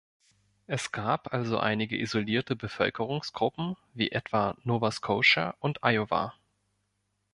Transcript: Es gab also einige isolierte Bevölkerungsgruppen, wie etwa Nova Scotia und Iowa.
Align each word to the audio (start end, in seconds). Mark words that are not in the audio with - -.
Es 0.65 0.91
gab 0.91 1.31
also 1.31 1.59
einige 1.59 1.95
isolierte 1.95 2.55
Bevölkerungsgruppen, 2.55 3.77
wie 3.93 4.09
etwa 4.09 4.57
Nova 4.63 4.89
Scotia 4.89 5.53
und 5.59 5.81
Iowa. 5.83 6.33